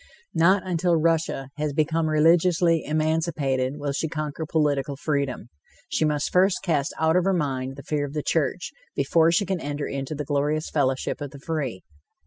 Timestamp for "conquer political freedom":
4.07-5.49